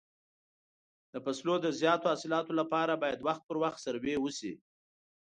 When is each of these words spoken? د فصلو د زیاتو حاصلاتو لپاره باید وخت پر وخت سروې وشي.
د 1.11 1.13
فصلو 1.25 1.55
د 1.61 1.67
زیاتو 1.79 2.09
حاصلاتو 2.11 2.51
لپاره 2.59 2.93
باید 3.03 3.19
وخت 3.27 3.43
پر 3.47 3.57
وخت 3.63 3.79
سروې 3.85 4.15
وشي. 4.19 4.53